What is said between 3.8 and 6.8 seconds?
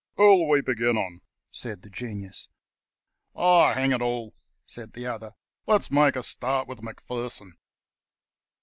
it all," said the other, "let's make a start